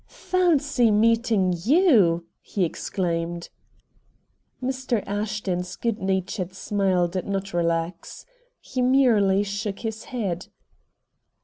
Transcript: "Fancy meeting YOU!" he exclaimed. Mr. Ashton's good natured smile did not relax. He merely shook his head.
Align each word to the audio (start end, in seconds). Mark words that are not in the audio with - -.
"Fancy 0.07 0.89
meeting 0.89 1.53
YOU!" 1.55 2.25
he 2.41 2.63
exclaimed. 2.65 3.49
Mr. 4.59 5.03
Ashton's 5.05 5.75
good 5.75 5.99
natured 5.99 6.55
smile 6.55 7.07
did 7.07 7.27
not 7.27 7.53
relax. 7.53 8.25
He 8.59 8.81
merely 8.81 9.43
shook 9.43 9.81
his 9.81 10.05
head. 10.05 10.47